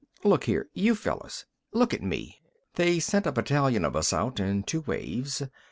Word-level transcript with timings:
"Look 0.23 0.45
here, 0.45 0.67
you 0.73 0.95
fellers. 0.95 1.45
Look 1.73 1.93
at 1.93 2.01
me. 2.01 2.41
They 2.73 2.99
sent 2.99 3.27
a 3.27 3.31
battalion 3.31 3.85
of 3.85 3.95
us 3.95 4.11
out, 4.11 4.39
in 4.39 4.63
two 4.63 4.81
waves. 4.81 5.43